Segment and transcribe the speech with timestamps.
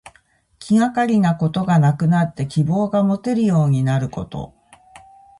[0.57, 4.55] 気がかりなことがなくなって希望がもてるようになること。